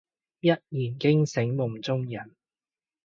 [0.39, 2.35] 一言驚醒夢中人